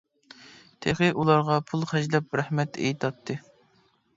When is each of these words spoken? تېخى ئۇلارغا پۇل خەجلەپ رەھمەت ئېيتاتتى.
تېخى 0.85 1.09
ئۇلارغا 1.23 1.57
پۇل 1.73 1.85
خەجلەپ 1.91 2.35
رەھمەت 2.41 2.81
ئېيتاتتى. 2.87 3.37